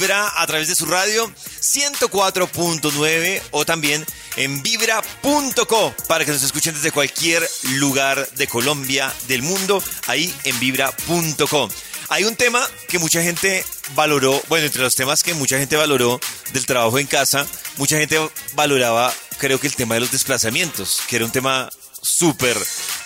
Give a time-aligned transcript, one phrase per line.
[0.00, 1.30] Vibra a través de su radio
[1.60, 9.42] 104.9 o también en vibra.co para que nos escuchen desde cualquier lugar de Colombia, del
[9.42, 11.68] mundo, ahí en vibra.co.
[12.08, 13.62] Hay un tema que mucha gente
[13.94, 16.18] valoró, bueno, entre los temas que mucha gente valoró
[16.54, 17.46] del trabajo en casa,
[17.76, 18.18] mucha gente
[18.54, 21.68] valoraba, creo que el tema de los desplazamientos, que era un tema
[22.00, 22.56] súper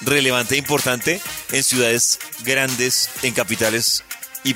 [0.03, 1.21] relevante e importante
[1.51, 4.05] en ciudades grandes, en capitales
[4.45, 4.55] y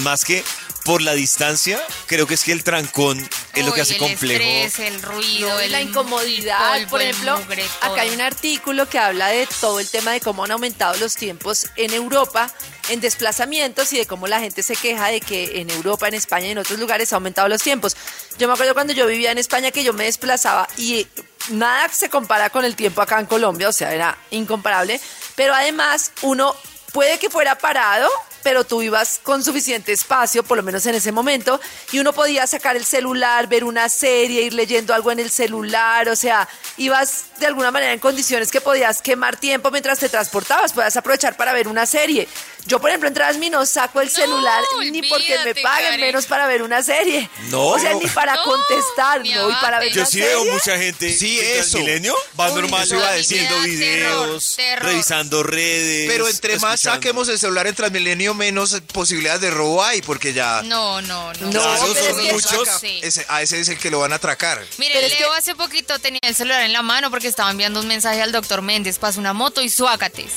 [0.00, 0.42] más que
[0.86, 3.18] por la distancia, creo que es que el trancón
[3.54, 4.42] es lo que hace el complejo.
[4.42, 8.88] estrés, el ruido, No, el la incomodidad, polvo, por ejemplo, mugre, acá hay un artículo
[8.88, 12.52] que habla de todo el tema de cómo han aumentado los tiempos en Europa
[12.88, 16.46] en desplazamientos y de cómo la gente se queja de que en Europa, en España
[16.46, 17.96] y en otros lugares ha aumentado los tiempos.
[18.38, 21.06] Yo me acuerdo cuando yo vivía en España que yo me desplazaba y
[21.48, 25.00] nada se compara con el tiempo acá en Colombia, o sea, era incomparable,
[25.34, 26.54] pero además uno
[26.92, 28.08] puede que fuera parado,
[28.46, 31.60] pero tú ibas con suficiente espacio, por lo menos en ese momento,
[31.90, 36.08] y uno podía sacar el celular, ver una serie, ir leyendo algo en el celular,
[36.08, 40.72] o sea, ibas de alguna manera en condiciones que podías quemar tiempo mientras te transportabas,
[40.72, 42.28] podías aprovechar para ver una serie.
[42.66, 46.00] Yo, por ejemplo, en Transmi no saco el No, celular ni porque me paguen, Karen.
[46.00, 47.30] menos para ver una serie.
[47.50, 47.68] No.
[47.68, 49.50] O sea, ni para No, contestar, ¿no?
[49.50, 49.92] Y para ver.
[49.92, 50.28] Yo una sí serie.
[50.28, 51.78] veo mucha gente Sí, eso.
[51.78, 53.38] Milenio va Uy, normal eso iba a decir.
[53.42, 54.84] haciendo terror, videos, terror.
[54.84, 56.08] revisando redes.
[56.10, 60.62] Pero entre más saquemos el celular en Transmilenio, menos posibilidades de robo hay, porque ya...
[60.62, 61.46] No, no, no.
[61.46, 62.68] No, Claro, pero son es que- muchos.
[62.80, 63.00] Sí.
[63.02, 64.60] Ese- a ese es el que lo van a atracar.
[64.78, 67.50] Mire, Pero es Leo que- hace poquito tenía el celular en la mano porque estaba
[67.50, 70.32] enviando un mensaje al doctor Méndez, pasó una moto y suácates.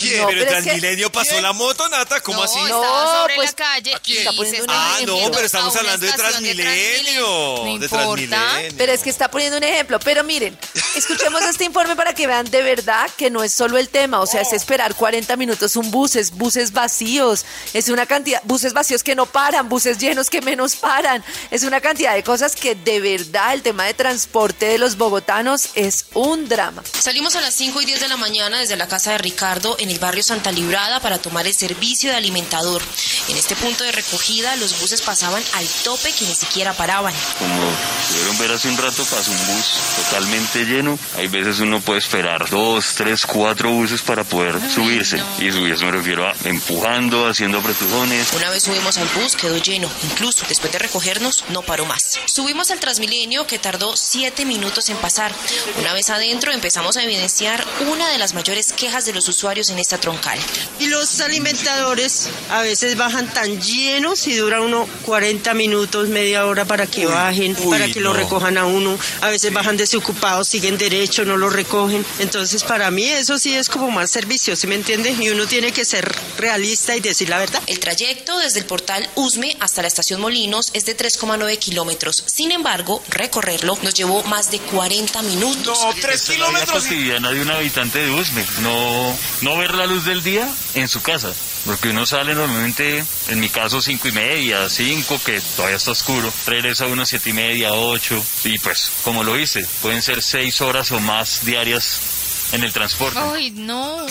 [0.00, 0.20] ¿Quién?
[0.20, 2.58] No, pero pero es que- Transmilenio pasó la moto, Nata, ¿cómo no, así?
[2.68, 4.16] No, sobre pues, la calle ¿a quién?
[4.16, 5.20] y Está poniendo un Ah, ejemplo.
[5.20, 7.22] no, pero estamos hablando de Transmilenio.
[7.22, 7.96] No de importa.
[7.96, 8.74] Transmilenio.
[8.76, 9.98] Pero es que está poniendo un ejemplo.
[10.00, 10.58] Pero miren,
[10.96, 14.20] escuchemos este informe para que vean de verdad que no es solo el tema.
[14.20, 18.72] O sea, es esperar 40 minutos un bus, es buses vacíos, es una cantidad, buses
[18.72, 21.22] vacíos que no paran, buses llenos que menos paran.
[21.50, 25.68] Es una cantidad de cosas que de verdad el tema de transporte de los bogotanos
[25.74, 26.82] es un drama.
[26.98, 29.89] Salimos a las 5 y 10 de la mañana desde la casa de Ricardo en
[29.90, 32.82] el barrio Santa Librada para tomar el servicio de alimentador.
[33.30, 37.14] En este punto de recogida los buses pasaban al tope que ni siquiera paraban.
[37.38, 37.70] Como
[38.08, 39.66] pudieron ver hace un rato, pasó un bus
[40.04, 40.98] totalmente lleno.
[41.16, 45.22] Hay veces uno puede esperar dos, tres, cuatro buses para poder subirse.
[45.38, 48.32] Y subirse me refiero a empujando, haciendo apretujones.
[48.32, 52.18] Una vez subimos al bus quedó lleno, incluso después de recogernos no paró más.
[52.26, 55.32] Subimos al Transmilenio que tardó 7 minutos en pasar.
[55.78, 59.78] Una vez adentro empezamos a evidenciar una de las mayores quejas de los usuarios en
[59.78, 60.38] esta troncal.
[60.80, 66.64] Y los alimentadores a veces bajan tan llenos y dura uno 40 minutos, media hora
[66.64, 68.16] para que bajen, uy, para que lo no.
[68.18, 68.98] recojan a uno.
[69.20, 72.04] A veces bajan desocupados, siguen derecho, no lo recogen.
[72.18, 75.10] Entonces para mí eso sí es como más servicio, ¿sí me entiende?
[75.20, 77.62] Y uno tiene que ser realista y decir la verdad.
[77.66, 82.24] El trayecto desde el portal Usme hasta la estación Molinos es de 3,9 kilómetros.
[82.26, 85.78] Sin embargo, recorrerlo nos llevó más de 40 minutos.
[85.82, 86.84] No, tres Esta es la vida kilómetros.
[86.84, 88.44] y- cotidiana de un habitante de Usme.
[88.62, 91.32] No, no ver la luz del día en su casa.
[91.64, 96.32] Porque uno sale normalmente, en mi caso, cinco y media, cinco, que todavía está oscuro.
[96.46, 98.22] Regresa uno siete y media, ocho.
[98.44, 103.18] Y pues, como lo hice, pueden ser seis horas o más diarias en el transporte.
[103.18, 104.06] Ay, no.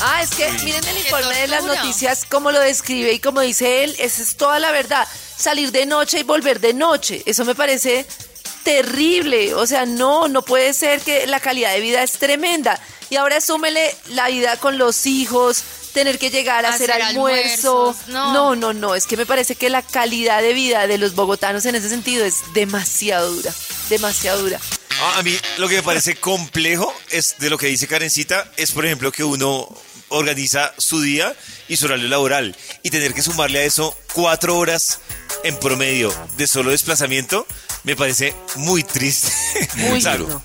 [0.00, 3.84] Ah, es que miren el informe de las noticias, como lo describe y como dice
[3.84, 5.06] él, esa es toda la verdad.
[5.36, 8.06] Salir de noche y volver de noche, eso me parece
[8.64, 9.54] terrible.
[9.54, 12.80] O sea, no, no puede ser que la calidad de vida es tremenda.
[13.10, 17.94] Y ahora súmele la vida con los hijos, tener que llegar a hacer, Hacer almuerzo.
[18.08, 18.32] no.
[18.32, 21.64] no, no, no, es que me parece que la calidad de vida de los bogotanos
[21.66, 23.52] en ese sentido es demasiado dura,
[23.90, 24.58] demasiado dura.
[25.00, 28.72] Ah, a mí lo que me parece complejo es de lo que dice Karencita, es
[28.72, 29.68] por ejemplo que uno
[30.08, 31.34] organiza su día
[31.68, 35.00] y su horario laboral y tener que sumarle a eso cuatro horas
[35.44, 37.46] en promedio de solo desplazamiento
[37.84, 39.32] me parece muy triste.
[39.76, 40.42] Muy Claro, duro.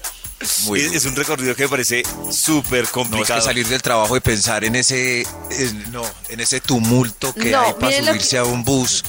[0.66, 3.40] Muy es, un recorrido que me parece súper No, es complicado.
[3.40, 5.22] que salir del trabajo y pensar en ese,
[5.52, 9.04] en- no, en ese tumulto que No, hay para subirse que- a un bus.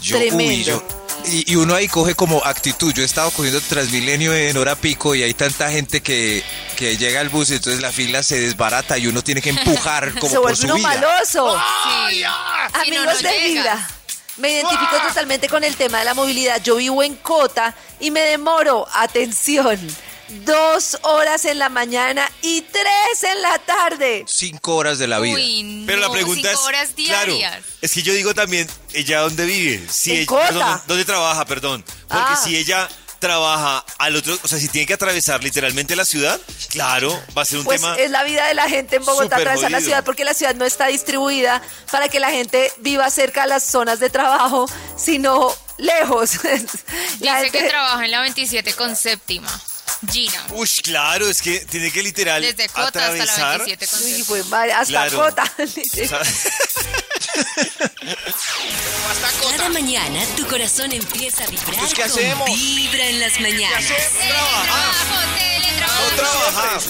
[0.00, 0.64] Yo, uy, Tremendo.
[0.66, 0.82] yo-
[1.24, 2.92] y, y uno ahí coge como actitud.
[2.92, 6.42] Yo he estado cogiendo Transmilenio en hora pico y hay tanta gente que,
[6.76, 10.12] que llega al bus y entonces la fila se desbarata y uno tiene que empujar
[10.18, 10.88] como Se por vuelve su uno vida.
[10.88, 11.56] maloso.
[12.08, 12.16] Sí.
[12.16, 13.38] Si no, Amigos no de.
[13.46, 13.88] Vibra,
[14.38, 16.60] me identifico totalmente con el tema de la movilidad.
[16.60, 19.78] Yo vivo en Cota y me demoro, atención,
[20.44, 24.24] dos horas en la mañana y tres en la tarde.
[24.26, 25.34] Cinco horas de la vida.
[25.36, 27.64] Uy, no, Pero la pregunta cinco es, horas claro, diarias.
[27.80, 30.46] es que yo digo también, ella dónde vive, si En ella, Cota.
[30.48, 32.40] perdón, dónde trabaja, perdón, porque Ah.
[32.44, 32.88] si ella
[33.18, 36.40] trabaja al otro, o sea, si tiene que atravesar literalmente la ciudad,
[36.70, 37.94] claro, va a ser un Pues tema.
[37.94, 40.64] es la vida de la gente en Bogotá, atravesar la ciudad, porque la ciudad no
[40.64, 41.62] está distribuida
[41.92, 46.32] para que la gente viva cerca de las zonas de trabajo, sino lejos.
[47.20, 49.48] La Dice que trabaja en la 27 con séptima.
[50.10, 50.46] Gina.
[50.50, 53.58] Uy, claro, es que tiene que literal Desde Cota hasta la atravesar.
[53.66, 54.02] 27 con
[54.36, 55.34] Uy, madre, hasta Claro.
[55.66, 56.20] Sea,
[59.56, 62.46] Cada mañana tu corazón empieza a vibrar Entonces, ¿qué con hacemos?
[62.46, 63.84] Vibra en las mañanas.
[63.86, 66.10] Teletrabajo, teletrabajo.
[66.10, 66.80] no trabajar.